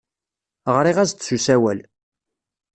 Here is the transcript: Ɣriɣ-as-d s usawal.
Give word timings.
Ɣriɣ-as-d 0.75 1.21
s 1.27 1.29
usawal. 1.35 1.79